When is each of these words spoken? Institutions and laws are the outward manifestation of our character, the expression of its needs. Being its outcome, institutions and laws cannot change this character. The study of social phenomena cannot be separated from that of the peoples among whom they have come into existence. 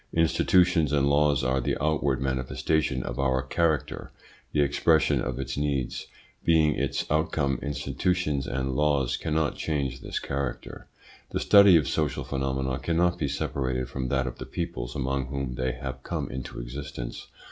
Institutions 0.15 0.91
and 0.91 1.07
laws 1.07 1.43
are 1.43 1.61
the 1.61 1.77
outward 1.79 2.19
manifestation 2.23 3.03
of 3.03 3.19
our 3.19 3.43
character, 3.43 4.11
the 4.51 4.61
expression 4.63 5.21
of 5.21 5.37
its 5.37 5.57
needs. 5.57 6.07
Being 6.43 6.73
its 6.73 7.05
outcome, 7.11 7.59
institutions 7.61 8.47
and 8.47 8.71
laws 8.75 9.15
cannot 9.15 9.57
change 9.57 9.99
this 10.01 10.17
character. 10.17 10.87
The 11.29 11.39
study 11.39 11.77
of 11.77 11.87
social 11.87 12.23
phenomena 12.23 12.79
cannot 12.79 13.19
be 13.19 13.27
separated 13.27 13.89
from 13.89 14.07
that 14.07 14.25
of 14.25 14.39
the 14.39 14.47
peoples 14.47 14.95
among 14.95 15.27
whom 15.27 15.53
they 15.53 15.73
have 15.73 16.01
come 16.01 16.31
into 16.31 16.59
existence. 16.59 17.27